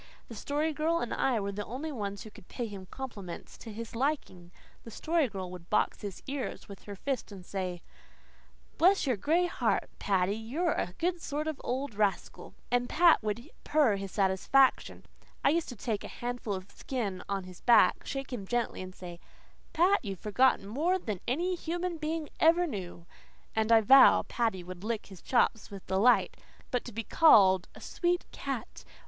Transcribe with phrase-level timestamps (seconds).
[0.29, 3.71] The Story Girl and I were the only ones who could pay him compliments to
[3.71, 4.51] his liking.
[4.83, 7.83] The Story Girl would box his ears with her fist and say,
[8.79, 13.47] "Bless your gray heart, Paddy, you're a good sort of old rascal," and Pat would
[13.63, 15.05] purr his satisfaction;
[15.45, 18.81] I used to take a handful of the skin on his back, shake him gently
[18.81, 19.19] and say,
[19.71, 23.05] "Pat, you've forgotten more than any human being ever knew,"
[23.55, 26.37] and I vow Paddy would lick his chops with delight.
[26.71, 28.83] But to be called "a sweet cat!"